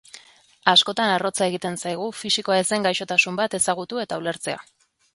Askotan 0.71 1.11
arrotza 1.17 1.49
egiten 1.51 1.77
zaigu 1.85 2.09
fisikoa 2.23 2.59
ez 2.65 2.67
den 2.73 2.91
gaixotasun 2.91 3.41
bat 3.45 3.61
ezagutu 3.63 4.05
eta 4.09 4.23
ulertzea. 4.25 4.69